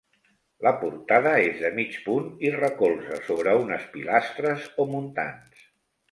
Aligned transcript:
La 0.67 0.69
portada 0.83 1.33
és 1.49 1.59
de 1.65 1.69
mig 1.79 1.97
punt 2.05 2.31
i 2.47 2.53
recolza 2.55 3.19
sobre 3.27 3.53
unes 3.65 3.83
pilastres 3.97 4.65
o 4.85 4.87
muntants. 4.95 5.61